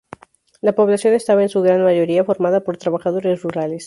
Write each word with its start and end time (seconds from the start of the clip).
La 0.61 0.73
población 0.73 1.13
estaba 1.13 1.43
en 1.43 1.49
su 1.49 1.61
gran 1.61 1.83
mayoría 1.83 2.23
formada 2.23 2.63
por 2.63 2.75
trabajadores 2.77 3.43
rurales. 3.43 3.79